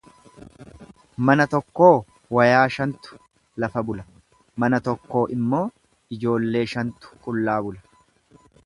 Mana 1.27 1.45
tokkoo 1.51 1.91
wayaa 2.37 2.63
shantu 2.77 3.19
lafa 3.65 3.85
bula, 3.91 4.09
mana 4.65 4.81
tokkoo 4.89 5.25
immoo 5.37 5.65
ijoollee 6.19 6.69
shantu 6.75 7.17
qullaa 7.27 7.63
bula. 7.67 7.89